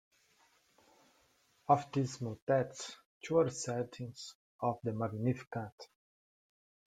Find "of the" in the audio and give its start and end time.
4.59-4.93